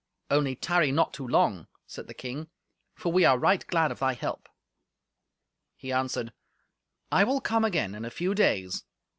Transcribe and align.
"Only 0.31 0.55
tarry 0.55 0.91
not 0.91 1.13
too 1.13 1.27
long," 1.27 1.67
said 1.85 2.07
the 2.07 2.15
king, 2.15 2.47
"for 2.95 3.11
we 3.13 3.23
are 3.23 3.37
right 3.37 3.63
glad 3.67 3.91
of 3.91 3.99
thy 3.99 4.13
help." 4.15 4.49
He 5.75 5.91
answered, 5.91 6.33
"I 7.11 7.23
will 7.23 7.39
come 7.39 7.63
again 7.63 7.93
in 7.93 8.03
a 8.03 8.09
few 8.09 8.33
days. 8.33 8.83